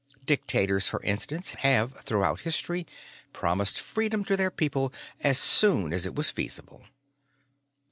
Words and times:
Dictators, 0.25 0.87
for 0.87 0.99
instance, 1.03 1.51
have 1.51 1.91
throughout 1.95 2.39
history, 2.39 2.87
promised 3.33 3.79
freedom 3.79 4.25
to 4.25 4.35
their 4.35 4.49
people 4.49 4.91
'as 5.19 5.37
soon 5.37 5.93
as 5.93 6.07
it 6.07 6.15
was 6.15 6.31
feasible'. 6.31 6.83